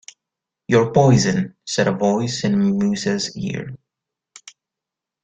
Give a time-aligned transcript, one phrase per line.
[0.67, 3.77] “Your poison!” said a voice in Musa’s ear.